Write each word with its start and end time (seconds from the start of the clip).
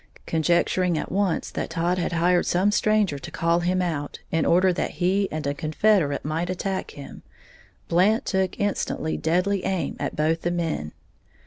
Conjecturing 0.25 0.97
at 0.97 1.11
once 1.11 1.51
that 1.51 1.69
Todd 1.69 1.99
had 1.99 2.13
hired 2.13 2.47
some 2.47 2.71
stranger 2.71 3.19
to 3.19 3.29
call 3.29 3.59
him 3.59 3.83
out, 3.83 4.17
in 4.31 4.45
order 4.47 4.73
that 4.73 4.89
he 4.97 5.31
and 5.31 5.45
a 5.45 5.53
confederate 5.53 6.25
might 6.25 6.49
attack 6.49 6.89
him, 6.97 7.21
Blant 7.87 8.25
took 8.25 8.59
instant 8.59 9.21
deadly 9.21 9.63
aim 9.63 9.95
at 9.99 10.15
both 10.15 10.41
the 10.41 10.49
men. 10.49 10.93